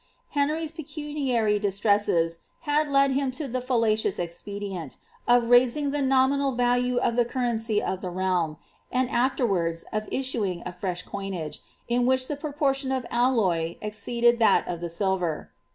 Henry's 0.29 0.71
pecuniary 0.71 1.59
distresses 1.59 2.39
had 2.61 2.89
led 2.91 3.11
him 3.11 3.29
to 3.29 3.47
the 3.47 3.61
fallacious 3.61 4.17
expedient, 4.17 4.97
of 5.27 5.51
raising 5.51 5.91
the 5.91 6.01
nominal 6.01 6.53
value 6.55 6.97
of 6.97 7.15
the 7.15 7.23
currency 7.23 7.79
of 7.79 8.01
the 8.01 8.09
realm, 8.09 8.57
and 8.91 9.11
afterwards 9.11 9.85
of 9.93 10.09
issuing 10.11 10.63
a 10.65 10.73
fresh 10.73 11.03
coinage, 11.03 11.61
in 11.87 12.07
which 12.07 12.27
the 12.27 12.35
proportion 12.35 12.91
of 12.91 13.05
alloy 13.11 13.75
exceeded 13.79 14.39
that 14.39 14.67
of 14.67 14.81
the 14.81 14.89
silver. 14.89 15.51